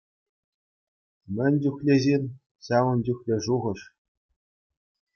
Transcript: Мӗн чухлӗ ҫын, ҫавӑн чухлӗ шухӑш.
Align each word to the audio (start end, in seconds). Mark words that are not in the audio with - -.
Мӗн 1.35 1.53
чухлӗ 1.67 1.95
ҫын, 2.07 2.23
ҫавӑн 2.69 2.99
чухлӗ 3.11 3.35
шухӑш. 3.49 3.81